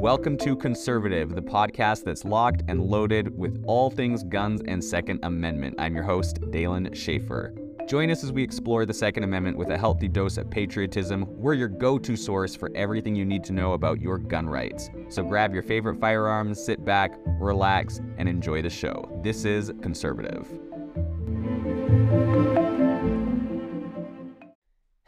Welcome 0.00 0.38
to 0.38 0.56
Conservative, 0.56 1.34
the 1.34 1.42
podcast 1.42 2.04
that's 2.04 2.24
locked 2.24 2.62
and 2.68 2.82
loaded 2.82 3.36
with 3.36 3.62
all 3.66 3.90
things 3.90 4.24
guns 4.24 4.62
and 4.66 4.82
Second 4.82 5.20
Amendment. 5.24 5.74
I'm 5.78 5.94
your 5.94 6.04
host, 6.04 6.38
Dalen 6.50 6.94
Schaefer. 6.94 7.54
Join 7.86 8.10
us 8.10 8.24
as 8.24 8.32
we 8.32 8.42
explore 8.42 8.86
the 8.86 8.94
Second 8.94 9.24
Amendment 9.24 9.58
with 9.58 9.68
a 9.68 9.76
healthy 9.76 10.08
dose 10.08 10.38
of 10.38 10.48
patriotism. 10.48 11.26
We're 11.28 11.52
your 11.52 11.68
go 11.68 11.98
to 11.98 12.16
source 12.16 12.56
for 12.56 12.70
everything 12.74 13.14
you 13.14 13.26
need 13.26 13.44
to 13.44 13.52
know 13.52 13.74
about 13.74 14.00
your 14.00 14.16
gun 14.16 14.48
rights. 14.48 14.88
So 15.10 15.22
grab 15.22 15.52
your 15.52 15.62
favorite 15.62 16.00
firearms, 16.00 16.64
sit 16.64 16.82
back, 16.82 17.12
relax, 17.38 18.00
and 18.16 18.26
enjoy 18.26 18.62
the 18.62 18.70
show. 18.70 19.20
This 19.22 19.44
is 19.44 19.70
Conservative. 19.82 20.48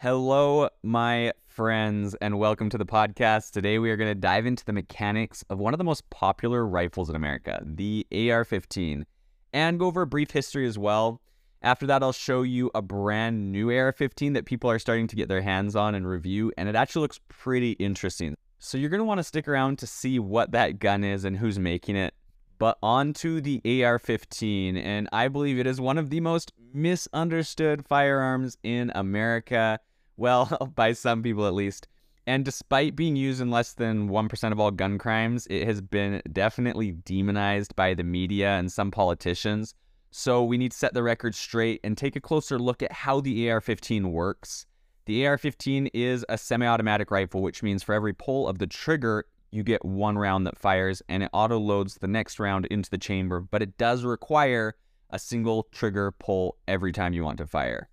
Hello, 0.02 0.68
my 0.82 1.32
friends, 1.46 2.16
and 2.16 2.36
welcome 2.36 2.68
to 2.68 2.76
the 2.76 2.84
podcast. 2.84 3.52
Today, 3.52 3.78
we 3.78 3.88
are 3.88 3.96
going 3.96 4.10
to 4.10 4.16
dive 4.16 4.46
into 4.46 4.64
the 4.64 4.72
mechanics 4.72 5.44
of 5.48 5.60
one 5.60 5.74
of 5.74 5.78
the 5.78 5.84
most 5.84 6.10
popular 6.10 6.66
rifles 6.66 7.08
in 7.08 7.14
America, 7.14 7.62
the 7.64 8.04
AR 8.12 8.44
15, 8.44 9.06
and 9.52 9.78
go 9.78 9.86
over 9.86 10.02
a 10.02 10.06
brief 10.08 10.32
history 10.32 10.66
as 10.66 10.76
well. 10.76 11.20
After 11.62 11.86
that, 11.86 12.02
I'll 12.02 12.10
show 12.10 12.42
you 12.42 12.68
a 12.74 12.82
brand 12.82 13.52
new 13.52 13.70
AR 13.70 13.92
15 13.92 14.32
that 14.32 14.44
people 14.44 14.68
are 14.68 14.80
starting 14.80 15.06
to 15.06 15.14
get 15.14 15.28
their 15.28 15.40
hands 15.40 15.76
on 15.76 15.94
and 15.94 16.04
review, 16.04 16.52
and 16.58 16.68
it 16.68 16.74
actually 16.74 17.02
looks 17.02 17.20
pretty 17.28 17.70
interesting. 17.74 18.34
So, 18.58 18.78
you're 18.78 18.90
going 18.90 18.98
to 18.98 19.04
want 19.04 19.18
to 19.18 19.24
stick 19.24 19.46
around 19.46 19.78
to 19.78 19.86
see 19.86 20.18
what 20.18 20.50
that 20.50 20.80
gun 20.80 21.04
is 21.04 21.24
and 21.24 21.36
who's 21.36 21.60
making 21.60 21.94
it. 21.94 22.12
But 22.58 22.76
on 22.82 23.12
to 23.14 23.40
the 23.40 23.84
AR 23.84 24.00
15, 24.00 24.76
and 24.76 25.08
I 25.12 25.28
believe 25.28 25.60
it 25.60 25.66
is 25.68 25.80
one 25.80 25.96
of 25.96 26.10
the 26.10 26.18
most 26.18 26.52
misunderstood 26.74 27.86
firearms 27.86 28.58
in 28.64 28.90
America. 28.96 29.78
Well, 30.16 30.46
by 30.74 30.92
some 30.92 31.22
people 31.22 31.46
at 31.46 31.54
least. 31.54 31.88
And 32.26 32.44
despite 32.44 32.94
being 32.94 33.16
used 33.16 33.40
in 33.40 33.50
less 33.50 33.72
than 33.72 34.08
1% 34.08 34.52
of 34.52 34.60
all 34.60 34.70
gun 34.70 34.96
crimes, 34.96 35.46
it 35.50 35.64
has 35.64 35.80
been 35.80 36.22
definitely 36.32 36.92
demonized 36.92 37.74
by 37.74 37.94
the 37.94 38.04
media 38.04 38.50
and 38.50 38.70
some 38.70 38.92
politicians. 38.92 39.74
So 40.12 40.44
we 40.44 40.58
need 40.58 40.72
to 40.72 40.78
set 40.78 40.94
the 40.94 41.02
record 41.02 41.34
straight 41.34 41.80
and 41.82 41.96
take 41.96 42.14
a 42.14 42.20
closer 42.20 42.58
look 42.58 42.82
at 42.82 42.92
how 42.92 43.20
the 43.20 43.50
AR 43.50 43.60
15 43.60 44.12
works. 44.12 44.66
The 45.06 45.26
AR 45.26 45.36
15 45.36 45.88
is 45.94 46.24
a 46.28 46.38
semi 46.38 46.66
automatic 46.66 47.10
rifle, 47.10 47.42
which 47.42 47.62
means 47.62 47.82
for 47.82 47.92
every 47.92 48.12
pull 48.12 48.46
of 48.46 48.58
the 48.58 48.68
trigger, 48.68 49.24
you 49.50 49.62
get 49.64 49.84
one 49.84 50.16
round 50.16 50.46
that 50.46 50.58
fires 50.58 51.02
and 51.08 51.22
it 51.24 51.30
auto 51.32 51.58
loads 51.58 51.96
the 51.96 52.06
next 52.06 52.38
round 52.38 52.66
into 52.66 52.88
the 52.88 52.98
chamber, 52.98 53.40
but 53.40 53.62
it 53.62 53.76
does 53.78 54.04
require 54.04 54.76
a 55.10 55.18
single 55.18 55.66
trigger 55.72 56.12
pull 56.12 56.56
every 56.68 56.92
time 56.92 57.12
you 57.12 57.24
want 57.24 57.38
to 57.38 57.46
fire. 57.46 57.88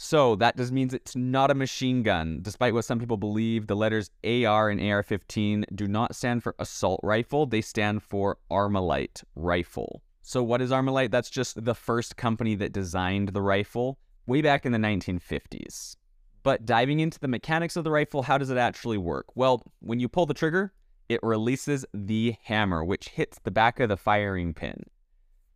So 0.00 0.36
that 0.36 0.56
just 0.56 0.70
means 0.70 0.94
it's 0.94 1.16
not 1.16 1.50
a 1.50 1.56
machine 1.56 2.04
gun. 2.04 2.38
Despite 2.40 2.72
what 2.72 2.84
some 2.84 3.00
people 3.00 3.16
believe, 3.16 3.66
the 3.66 3.74
letters 3.74 4.12
AR 4.22 4.70
and 4.70 4.80
AR 4.80 5.02
15 5.02 5.64
do 5.74 5.88
not 5.88 6.14
stand 6.14 6.44
for 6.44 6.54
assault 6.60 7.00
rifle, 7.02 7.46
they 7.46 7.60
stand 7.60 8.04
for 8.04 8.38
Armalite 8.48 9.24
rifle. 9.34 10.02
So, 10.22 10.40
what 10.40 10.62
is 10.62 10.70
Armalite? 10.70 11.10
That's 11.10 11.28
just 11.28 11.64
the 11.64 11.74
first 11.74 12.16
company 12.16 12.54
that 12.54 12.72
designed 12.72 13.30
the 13.30 13.42
rifle 13.42 13.98
way 14.24 14.40
back 14.40 14.64
in 14.64 14.70
the 14.70 14.78
1950s. 14.78 15.96
But 16.44 16.64
diving 16.64 17.00
into 17.00 17.18
the 17.18 17.26
mechanics 17.26 17.74
of 17.74 17.82
the 17.82 17.90
rifle, 17.90 18.22
how 18.22 18.38
does 18.38 18.50
it 18.50 18.56
actually 18.56 18.98
work? 18.98 19.26
Well, 19.34 19.64
when 19.80 19.98
you 19.98 20.08
pull 20.08 20.26
the 20.26 20.34
trigger, 20.34 20.72
it 21.08 21.18
releases 21.24 21.84
the 21.92 22.36
hammer, 22.44 22.84
which 22.84 23.08
hits 23.08 23.40
the 23.42 23.50
back 23.50 23.80
of 23.80 23.88
the 23.88 23.96
firing 23.96 24.54
pin. 24.54 24.84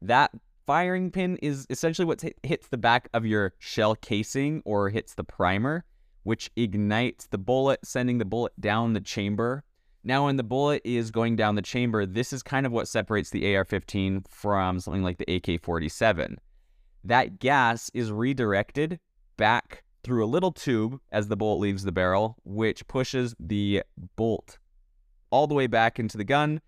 That 0.00 0.32
firing 0.66 1.10
pin 1.10 1.38
is 1.42 1.66
essentially 1.70 2.06
what 2.06 2.22
hits 2.42 2.68
the 2.68 2.78
back 2.78 3.08
of 3.14 3.26
your 3.26 3.54
shell 3.58 3.94
casing 3.94 4.62
or 4.64 4.90
hits 4.90 5.14
the 5.14 5.24
primer, 5.24 5.84
which 6.22 6.50
ignites 6.56 7.26
the 7.26 7.38
bullet, 7.38 7.80
sending 7.84 8.18
the 8.18 8.24
bullet 8.24 8.52
down 8.60 8.92
the 8.92 9.00
chamber. 9.00 9.64
Now, 10.04 10.26
when 10.26 10.36
the 10.36 10.42
bullet 10.42 10.82
is 10.84 11.10
going 11.10 11.36
down 11.36 11.54
the 11.54 11.62
chamber, 11.62 12.06
this 12.06 12.32
is 12.32 12.42
kind 12.42 12.66
of 12.66 12.72
what 12.72 12.88
separates 12.88 13.30
the 13.30 13.54
AR 13.54 13.64
15 13.64 14.24
from 14.28 14.80
something 14.80 15.02
like 15.02 15.18
the 15.18 15.36
AK 15.36 15.62
47. 15.62 16.38
That 17.04 17.38
gas 17.38 17.90
is 17.94 18.10
redirected 18.10 18.98
back 19.36 19.84
through 20.02 20.24
a 20.24 20.26
little 20.26 20.52
tube 20.52 21.00
as 21.12 21.28
the 21.28 21.36
bullet 21.36 21.60
leaves 21.60 21.84
the 21.84 21.92
barrel, 21.92 22.36
which 22.44 22.86
pushes 22.88 23.34
the 23.38 23.82
bolt 24.16 24.58
all 25.30 25.46
the 25.46 25.54
way 25.54 25.66
back 25.66 25.98
into 25.98 26.16
the 26.16 26.24
gun, 26.24 26.60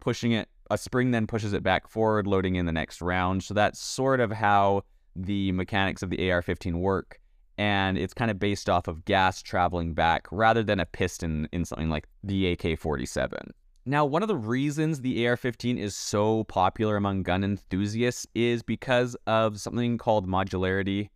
pushing 0.00 0.32
it 0.32 0.48
a 0.74 0.78
spring 0.78 1.10
then 1.12 1.26
pushes 1.26 1.52
it 1.52 1.62
back 1.62 1.88
forward, 1.88 2.26
loading 2.26 2.56
in 2.56 2.66
the 2.66 2.72
next 2.72 3.00
round. 3.00 3.42
So 3.42 3.54
that's 3.54 3.80
sort 3.80 4.20
of 4.20 4.30
how 4.30 4.82
the 5.16 5.52
mechanics 5.52 6.02
of 6.02 6.10
the 6.10 6.30
AR 6.30 6.42
15 6.42 6.80
work. 6.80 7.20
And 7.56 7.96
it's 7.96 8.12
kind 8.12 8.30
of 8.30 8.38
based 8.38 8.68
off 8.68 8.88
of 8.88 9.04
gas 9.04 9.40
traveling 9.40 9.94
back 9.94 10.26
rather 10.30 10.62
than 10.62 10.80
a 10.80 10.86
piston 10.86 11.48
in 11.52 11.64
something 11.64 11.88
like 11.88 12.06
the 12.22 12.52
AK 12.52 12.78
47. 12.78 13.54
Now, 13.86 14.04
one 14.04 14.22
of 14.22 14.28
the 14.28 14.36
reasons 14.36 15.00
the 15.00 15.26
AR 15.26 15.36
15 15.36 15.78
is 15.78 15.94
so 15.94 16.44
popular 16.44 16.96
among 16.96 17.22
gun 17.22 17.44
enthusiasts 17.44 18.26
is 18.34 18.62
because 18.62 19.14
of 19.26 19.60
something 19.60 19.98
called 19.98 20.26
modularity. 20.26 21.10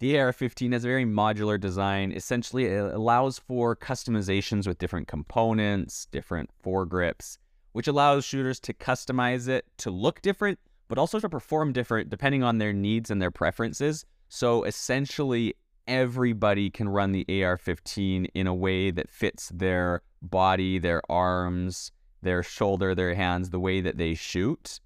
The 0.00 0.18
AR 0.18 0.32
15 0.32 0.72
has 0.72 0.84
a 0.84 0.88
very 0.88 1.04
modular 1.04 1.60
design. 1.60 2.12
Essentially, 2.12 2.64
it 2.64 2.94
allows 2.94 3.38
for 3.38 3.76
customizations 3.76 4.66
with 4.66 4.78
different 4.78 5.06
components, 5.06 6.06
different 6.06 6.50
foregrips, 6.64 7.36
which 7.72 7.88
allows 7.88 8.24
shooters 8.24 8.60
to 8.60 8.72
customize 8.74 9.48
it 9.48 9.64
to 9.78 9.90
look 9.90 10.22
different, 10.22 10.58
but 10.88 10.98
also 10.98 11.20
to 11.20 11.28
perform 11.28 11.72
different 11.72 12.10
depending 12.10 12.42
on 12.42 12.58
their 12.58 12.72
needs 12.72 13.10
and 13.10 13.20
their 13.20 13.30
preferences. 13.30 14.04
So 14.28 14.64
essentially, 14.64 15.54
everybody 15.86 16.70
can 16.70 16.88
run 16.88 17.12
the 17.12 17.42
AR 17.42 17.56
15 17.56 18.26
in 18.26 18.46
a 18.46 18.54
way 18.54 18.90
that 18.90 19.10
fits 19.10 19.50
their 19.54 20.02
body, 20.20 20.78
their 20.78 21.02
arms, 21.10 21.92
their 22.22 22.42
shoulder, 22.42 22.94
their 22.94 23.14
hands, 23.14 23.50
the 23.50 23.60
way 23.60 23.80
that 23.80 23.96
they 23.96 24.14
shoot. 24.14 24.80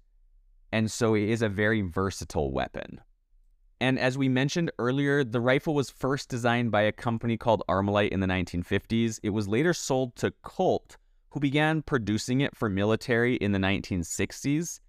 And 0.71 0.89
so 0.89 1.13
it 1.13 1.29
is 1.29 1.41
a 1.41 1.49
very 1.49 1.81
versatile 1.81 2.51
weapon. 2.51 3.01
And 3.81 3.99
as 3.99 4.17
we 4.17 4.29
mentioned 4.29 4.71
earlier, 4.79 5.23
the 5.23 5.41
rifle 5.41 5.73
was 5.73 5.89
first 5.89 6.29
designed 6.29 6.71
by 6.71 6.83
a 6.83 6.91
company 6.91 7.35
called 7.35 7.63
Armalite 7.67 8.11
in 8.11 8.21
the 8.21 8.27
1950s. 8.27 9.19
It 9.23 9.31
was 9.31 9.47
later 9.47 9.73
sold 9.73 10.15
to 10.17 10.31
Colt, 10.41 10.97
who 11.33 11.39
began 11.39 11.81
producing 11.81 12.41
it 12.41 12.55
for 12.55 12.69
military 12.69 13.35
in 13.37 13.51
the 13.51 13.59
1960s. 13.59 14.79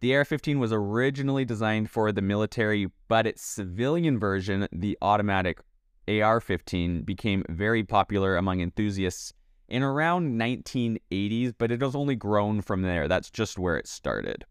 The 0.00 0.16
AR 0.16 0.24
15 0.24 0.58
was 0.58 0.72
originally 0.72 1.44
designed 1.44 1.90
for 1.90 2.10
the 2.10 2.20
military, 2.20 2.88
but 3.06 3.24
its 3.24 3.42
civilian 3.42 4.18
version, 4.18 4.66
the 4.72 4.98
automatic 5.00 5.60
AR 6.08 6.40
15, 6.40 7.02
became 7.02 7.44
very 7.48 7.84
popular 7.84 8.36
among 8.36 8.60
enthusiasts 8.60 9.32
in 9.68 9.84
around 9.84 10.36
1980s, 10.40 11.54
but 11.56 11.70
it 11.70 11.80
has 11.80 11.94
only 11.94 12.16
grown 12.16 12.62
from 12.62 12.82
there. 12.82 13.06
That's 13.06 13.30
just 13.30 13.56
where 13.56 13.76
it 13.76 13.86
started. 13.86 14.44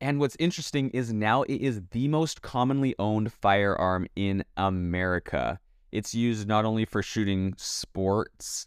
And 0.00 0.18
what's 0.18 0.36
interesting 0.40 0.90
is 0.90 1.12
now 1.12 1.42
it 1.42 1.60
is 1.60 1.82
the 1.92 2.08
most 2.08 2.42
commonly 2.42 2.96
owned 2.98 3.32
firearm 3.32 4.08
in 4.16 4.44
America. 4.56 5.60
It's 5.92 6.16
used 6.16 6.48
not 6.48 6.64
only 6.64 6.84
for 6.84 7.00
shooting 7.00 7.54
sports, 7.56 8.66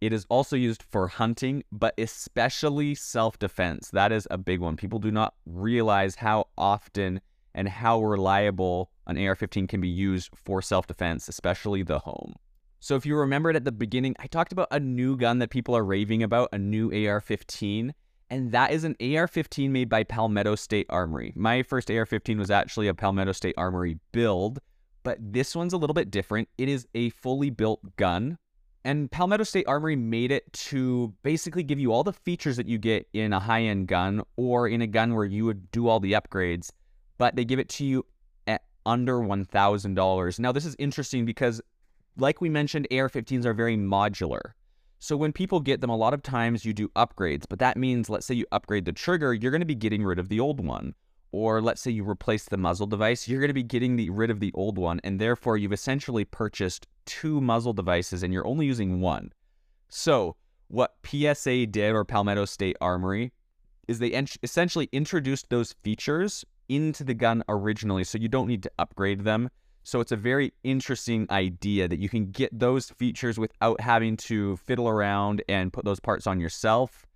it 0.00 0.12
is 0.12 0.26
also 0.28 0.56
used 0.56 0.82
for 0.82 1.08
hunting, 1.08 1.64
but 1.72 1.94
especially 1.98 2.94
self 2.94 3.38
defense. 3.38 3.90
That 3.90 4.12
is 4.12 4.26
a 4.30 4.38
big 4.38 4.60
one. 4.60 4.76
People 4.76 4.98
do 4.98 5.10
not 5.10 5.34
realize 5.46 6.16
how 6.16 6.48
often 6.56 7.20
and 7.54 7.68
how 7.68 8.02
reliable 8.02 8.90
an 9.06 9.16
AR 9.18 9.34
15 9.34 9.66
can 9.66 9.80
be 9.80 9.88
used 9.88 10.30
for 10.34 10.60
self 10.60 10.86
defense, 10.86 11.28
especially 11.28 11.82
the 11.82 12.00
home. 12.00 12.34
So, 12.80 12.94
if 12.94 13.06
you 13.06 13.16
remembered 13.16 13.56
at 13.56 13.64
the 13.64 13.72
beginning, 13.72 14.14
I 14.18 14.26
talked 14.26 14.52
about 14.52 14.68
a 14.70 14.78
new 14.78 15.16
gun 15.16 15.38
that 15.38 15.50
people 15.50 15.76
are 15.76 15.84
raving 15.84 16.22
about, 16.22 16.50
a 16.52 16.58
new 16.58 16.92
AR 16.92 17.20
15, 17.20 17.94
and 18.28 18.52
that 18.52 18.72
is 18.72 18.84
an 18.84 18.96
AR 19.00 19.26
15 19.26 19.72
made 19.72 19.88
by 19.88 20.04
Palmetto 20.04 20.56
State 20.56 20.86
Armory. 20.90 21.32
My 21.34 21.62
first 21.62 21.90
AR 21.90 22.04
15 22.04 22.38
was 22.38 22.50
actually 22.50 22.88
a 22.88 22.94
Palmetto 22.94 23.32
State 23.32 23.54
Armory 23.56 23.98
build, 24.12 24.60
but 25.04 25.18
this 25.20 25.56
one's 25.56 25.72
a 25.72 25.78
little 25.78 25.94
bit 25.94 26.10
different. 26.10 26.48
It 26.58 26.68
is 26.68 26.86
a 26.94 27.10
fully 27.10 27.50
built 27.50 27.96
gun 27.96 28.38
and 28.86 29.10
Palmetto 29.10 29.42
State 29.42 29.66
Armory 29.66 29.96
made 29.96 30.30
it 30.30 30.50
to 30.52 31.12
basically 31.24 31.64
give 31.64 31.80
you 31.80 31.92
all 31.92 32.04
the 32.04 32.12
features 32.12 32.56
that 32.56 32.68
you 32.68 32.78
get 32.78 33.08
in 33.12 33.32
a 33.32 33.40
high 33.40 33.62
end 33.62 33.88
gun 33.88 34.22
or 34.36 34.68
in 34.68 34.80
a 34.80 34.86
gun 34.86 35.16
where 35.16 35.24
you 35.24 35.44
would 35.44 35.72
do 35.72 35.88
all 35.88 35.98
the 35.98 36.12
upgrades, 36.12 36.70
but 37.18 37.34
they 37.34 37.44
give 37.44 37.58
it 37.58 37.68
to 37.70 37.84
you 37.84 38.06
at 38.46 38.62
under 38.86 39.18
$1,000. 39.18 40.38
Now, 40.38 40.52
this 40.52 40.64
is 40.64 40.76
interesting 40.78 41.24
because, 41.24 41.60
like 42.16 42.40
we 42.40 42.48
mentioned, 42.48 42.86
AR 42.92 43.08
15s 43.08 43.44
are 43.44 43.52
very 43.52 43.76
modular. 43.76 44.52
So 45.00 45.16
when 45.16 45.32
people 45.32 45.58
get 45.58 45.80
them, 45.80 45.90
a 45.90 45.96
lot 45.96 46.14
of 46.14 46.22
times 46.22 46.64
you 46.64 46.72
do 46.72 46.88
upgrades, 46.90 47.44
but 47.48 47.58
that 47.58 47.76
means, 47.76 48.08
let's 48.08 48.24
say 48.24 48.34
you 48.34 48.46
upgrade 48.52 48.84
the 48.84 48.92
trigger, 48.92 49.34
you're 49.34 49.50
going 49.50 49.60
to 49.60 49.66
be 49.66 49.74
getting 49.74 50.04
rid 50.04 50.20
of 50.20 50.28
the 50.28 50.38
old 50.38 50.64
one. 50.64 50.94
Or 51.32 51.60
let's 51.60 51.80
say 51.80 51.90
you 51.90 52.08
replace 52.08 52.44
the 52.44 52.56
muzzle 52.56 52.86
device, 52.86 53.26
you're 53.26 53.40
going 53.40 53.48
to 53.48 53.52
be 53.52 53.64
getting 53.64 53.96
the, 53.96 54.10
rid 54.10 54.30
of 54.30 54.38
the 54.38 54.52
old 54.54 54.78
one, 54.78 55.00
and 55.02 55.20
therefore 55.20 55.56
you've 55.56 55.72
essentially 55.72 56.24
purchased 56.24 56.86
two 57.06 57.40
muzzle 57.40 57.72
devices 57.72 58.22
and 58.22 58.32
you're 58.32 58.46
only 58.46 58.66
using 58.66 59.00
one. 59.00 59.32
So, 59.88 60.36
what 60.68 60.96
PSA 61.04 61.66
did, 61.66 61.94
or 61.94 62.04
Palmetto 62.04 62.44
State 62.44 62.76
Armory, 62.80 63.32
is 63.88 63.98
they 63.98 64.12
en- 64.12 64.26
essentially 64.42 64.88
introduced 64.92 65.48
those 65.48 65.74
features 65.82 66.44
into 66.68 67.04
the 67.04 67.14
gun 67.14 67.42
originally, 67.48 68.04
so 68.04 68.18
you 68.18 68.28
don't 68.28 68.48
need 68.48 68.62
to 68.64 68.70
upgrade 68.78 69.20
them. 69.20 69.48
So 69.84 70.00
it's 70.00 70.10
a 70.10 70.16
very 70.16 70.52
interesting 70.64 71.28
idea 71.30 71.86
that 71.86 72.00
you 72.00 72.08
can 72.08 72.32
get 72.32 72.56
those 72.58 72.90
features 72.90 73.38
without 73.38 73.80
having 73.80 74.16
to 74.16 74.56
fiddle 74.56 74.88
around 74.88 75.44
and 75.48 75.72
put 75.72 75.84
those 75.84 76.00
parts 76.00 76.26
on 76.26 76.40
yourself, 76.40 77.06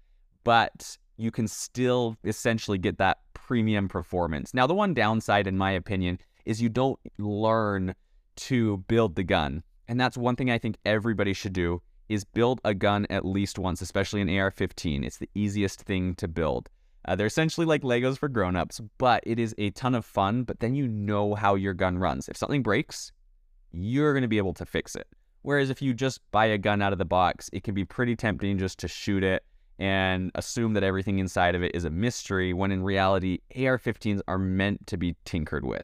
but 0.45 0.97
you 1.17 1.33
can 1.33 1.49
still 1.49 2.17
essentially 2.23 2.79
get 2.79 2.99
that 2.99 3.19
premium 3.35 3.89
performance. 3.89 4.55
Now, 4.55 4.69
the 4.69 4.75
one 4.75 4.95
downside, 4.95 5.49
in 5.49 5.59
my 5.59 5.73
opinion, 5.73 6.21
is 6.45 6.63
you 6.63 6.69
don't 6.69 6.99
learn 7.19 7.95
to 8.37 8.77
build 8.89 9.17
the 9.17 9.25
gun. 9.25 9.65
And 9.91 10.01
that's 10.01 10.17
one 10.17 10.37
thing 10.37 10.53
I 10.53 10.59
think 10.59 10.79
everybody 10.87 11.33
should 11.33 11.53
do 11.53 11.83
is 12.09 12.23
build 12.23 12.61
a 12.65 12.75
gun 12.75 13.09
at 13.11 13.25
least 13.25 13.59
once, 13.59 13.83
especially 13.83 14.21
an 14.21 14.29
AR-15. 14.29 15.05
It's 15.05 15.19
the 15.19 15.29
easiest 15.35 15.83
thing 15.83 16.15
to 16.15 16.29
build. 16.29 16.71
Uh, 17.05 17.17
they're 17.17 17.27
essentially 17.27 17.67
like 17.67 17.83
Legos 17.83 18.17
for 18.17 18.29
grown-ups, 18.29 18.81
but 18.99 19.21
it 19.27 19.41
is 19.41 19.53
a 19.59 19.71
ton 19.71 19.97
of 19.97 20.05
fun. 20.05 20.45
But 20.45 20.61
then 20.61 20.77
you 20.77 20.87
know 20.87 21.35
how 21.35 21.57
your 21.57 21.75
gun 21.75 21.99
runs. 21.99 22.29
If 22.29 22.37
something 22.37 22.63
breaks, 22.63 23.11
you're 23.73 24.13
going 24.13 24.23
to 24.23 24.29
be 24.29 24.39
able 24.39 24.55
to 24.55 24.65
fix 24.65 24.95
it. 24.95 25.09
Whereas 25.43 25.71
if 25.71 25.83
you 25.83 25.93
just 25.93 26.21
buy 26.31 26.47
a 26.47 26.59
gun 26.59 26.83
out 26.83 26.93
of 26.93 27.01
the 27.01 27.05
box, 27.05 27.51
it 27.53 27.65
can 27.65 27.75
be 27.75 27.85
pretty 27.85 28.15
tempting 28.15 28.59
just 28.59 28.79
to 28.79 28.87
shoot 28.87 29.25
it 29.25 29.45
and 29.81 30.31
assume 30.37 30.75
that 30.75 30.85
everything 30.85 31.19
inside 31.19 31.57
of 31.57 31.65
it 31.65 31.75
is 31.75 31.85
a 31.85 31.91
mystery, 31.91 32.53
when 32.53 32.71
in 32.71 32.85
reality, 32.85 33.41
AR 33.57 33.77
15s 33.77 34.21
are 34.29 34.39
meant 34.39 34.87
to 34.87 34.97
be 34.97 35.17
tinkered 35.25 35.65
with. 35.65 35.83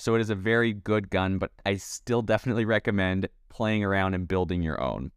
So 0.00 0.14
it 0.14 0.22
is 0.22 0.30
a 0.30 0.34
very 0.34 0.72
good 0.72 1.10
gun, 1.10 1.36
but 1.36 1.52
I 1.66 1.76
still 1.76 2.22
definitely 2.22 2.64
recommend 2.64 3.28
playing 3.50 3.84
around 3.84 4.14
and 4.14 4.26
building 4.26 4.62
your 4.62 4.80
own. 4.80 5.12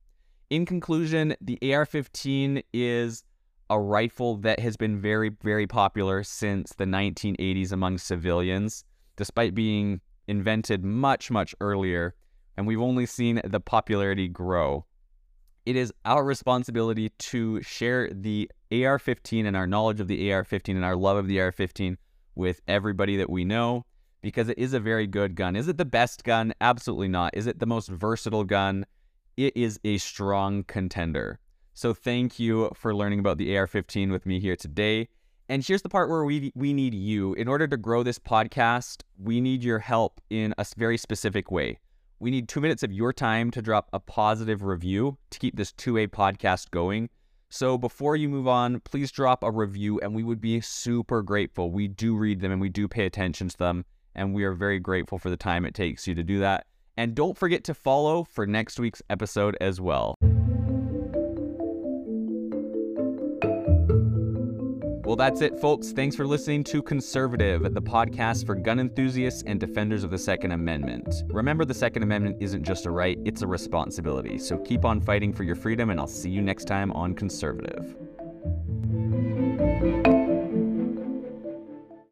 In 0.50 0.66
conclusion, 0.66 1.38
the 1.40 1.58
AR 1.74 1.86
15 1.86 2.62
is 2.74 3.24
a 3.70 3.80
rifle 3.80 4.36
that 4.40 4.60
has 4.60 4.76
been 4.76 5.00
very, 5.00 5.32
very 5.42 5.68
popular 5.68 6.22
since 6.22 6.74
the 6.74 6.84
1980s 6.84 7.72
among 7.72 7.98
civilians, 7.98 8.84
despite 9.16 9.56
being 9.56 10.02
invented 10.28 10.84
much, 10.84 11.32
much 11.32 11.56
earlier, 11.62 12.14
and 12.58 12.68
we've 12.68 12.82
only 12.82 13.06
seen 13.06 13.40
the 13.46 13.62
popularity 13.62 14.28
grow. 14.28 14.86
It 15.66 15.78
is 15.78 15.94
our 16.04 16.26
responsibility 16.26 17.08
to 17.08 17.62
share 17.62 18.10
the 18.12 18.52
AR 18.70 19.00
15 19.00 19.46
and 19.46 19.56
our 19.56 19.66
knowledge 19.66 20.02
of 20.02 20.10
the 20.10 20.34
AR 20.34 20.44
15 20.44 20.76
and 20.76 20.84
our 20.84 20.98
love 20.98 21.16
of 21.16 21.30
the 21.30 21.40
AR 21.40 21.54
15 21.54 21.98
with 22.36 22.60
everybody 22.68 23.16
that 23.16 23.30
we 23.30 23.46
know 23.46 23.86
because 24.24 24.50
it 24.50 24.58
is 24.58 24.74
a 24.74 24.80
very 24.80 25.06
good 25.06 25.36
gun. 25.36 25.56
Is 25.56 25.68
it 25.68 25.78
the 25.78 25.86
best 25.86 26.24
gun? 26.24 26.54
Absolutely 26.62 27.10
not. 27.10 27.36
Is 27.36 27.46
it 27.46 27.60
the 27.60 27.68
most 27.68 27.90
versatile 27.90 28.46
gun? 28.46 28.86
It 29.38 29.56
is 29.56 29.80
a 29.84 29.98
strong 30.00 30.64
contender. 30.64 31.40
So 31.76 31.94
thank 31.94 32.40
you 32.40 32.72
for 32.74 32.96
learning 32.96 33.20
about 33.20 33.38
the 33.38 33.56
AR-15 33.56 34.12
with 34.12 34.26
me 34.26 34.40
here 34.40 34.56
today. 34.56 35.10
And 35.50 35.64
here's 35.64 35.82
the 35.82 35.90
part 35.90 36.10
where 36.10 36.24
we 36.24 36.54
we 36.56 36.72
need 36.72 36.94
you. 36.94 37.34
In 37.34 37.50
order 37.50 37.68
to 37.68 37.76
grow 37.76 38.02
this 38.02 38.18
podcast, 38.18 39.04
we 39.20 39.42
need 39.42 39.62
your 39.62 39.80
help 39.80 40.22
in 40.30 40.54
a 40.58 40.66
very 40.78 40.98
specific 40.98 41.52
way. 41.52 41.80
We 42.20 42.32
need 42.32 42.48
two 42.48 42.62
minutes 42.62 42.84
of 42.84 42.94
your 42.94 43.12
time 43.12 43.52
to 43.52 43.62
drop 43.62 43.90
a 43.92 44.00
positive 44.00 44.64
review 44.64 45.18
to 45.32 45.40
keep 45.40 45.58
this 45.58 45.74
2A 45.74 46.08
podcast 46.08 46.72
going. 46.72 47.10
So 47.50 47.78
before 47.78 48.16
you 48.16 48.30
move 48.30 48.48
on, 48.48 48.80
please 48.80 49.12
drop 49.12 49.44
a 49.44 49.52
review 49.52 50.00
and 50.00 50.16
we 50.16 50.24
would 50.24 50.40
be 50.40 50.62
super 50.62 51.22
grateful. 51.22 51.72
We 51.72 51.90
do 51.90 52.16
read 52.16 52.40
them 52.40 52.54
and 52.54 52.62
we 52.62 52.70
do 52.70 52.88
pay 52.88 53.06
attention 53.06 53.50
to 53.50 53.58
them. 53.58 53.86
And 54.16 54.34
we 54.34 54.44
are 54.44 54.54
very 54.54 54.80
grateful 54.80 55.18
for 55.18 55.30
the 55.30 55.38
time 55.38 55.66
it 55.66 55.74
takes 55.74 56.08
you 56.08 56.16
to 56.16 56.24
do 56.24 56.40
that. 56.40 56.66
And 56.96 57.16
don't 57.16 57.38
forget 57.38 57.64
to 57.66 57.74
follow 57.74 58.24
for 58.24 58.46
next 58.46 58.80
week's 58.80 59.02
episode 59.10 59.58
as 59.60 59.82
well. 59.82 60.16
Well, 65.14 65.18
that's 65.18 65.42
it, 65.42 65.60
folks. 65.60 65.92
Thanks 65.92 66.16
for 66.16 66.26
listening 66.26 66.64
to 66.64 66.82
Conservative, 66.82 67.74
the 67.74 67.82
podcast 67.82 68.48
for 68.48 68.56
gun 68.56 68.80
enthusiasts 68.80 69.44
and 69.46 69.60
defenders 69.60 70.04
of 70.04 70.10
the 70.10 70.18
Second 70.18 70.54
Amendment. 70.54 71.24
Remember, 71.28 71.66
the 71.66 71.74
Second 71.76 72.02
Amendment 72.02 72.38
isn't 72.40 72.64
just 72.64 72.88
a 72.88 72.90
right, 72.90 73.20
it's 73.24 73.44
a 73.44 73.48
responsibility. 73.48 74.40
So 74.40 74.58
keep 74.58 74.86
on 74.86 75.00
fighting 75.00 75.32
for 75.32 75.44
your 75.44 75.56
freedom, 75.56 75.92
and 75.92 76.00
I'll 76.00 76.08
see 76.08 76.32
you 76.32 76.42
next 76.42 76.66
time 76.66 76.92
on 76.94 77.14
Conservative. 77.14 77.96